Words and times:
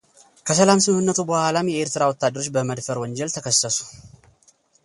ከሰላም 0.47 0.79
ስምምነቱ 0.85 1.19
በኋላም 1.31 1.69
የኤርትራ 1.73 2.01
ወታደሮች 2.11 2.47
በመድፈር 2.55 2.99
ወንጀል 3.03 3.33
ተከሰሱ 3.37 3.79